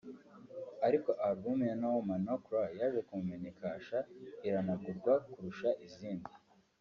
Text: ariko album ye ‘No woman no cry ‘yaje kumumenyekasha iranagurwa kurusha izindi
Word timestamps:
ariko 0.87 1.09
album 1.27 1.57
ye 1.67 1.73
‘No 1.81 1.89
woman 1.95 2.21
no 2.27 2.35
cry 2.45 2.69
‘yaje 2.79 2.99
kumumenyekasha 3.07 3.97
iranagurwa 4.47 5.13
kurusha 5.31 5.69
izindi 5.87 6.29